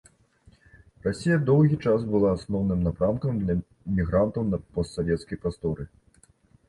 [1.07, 3.59] Расія доўгі час была асноўным напрамкам для
[4.01, 5.83] мігрантаў на постсавецкай прасторы.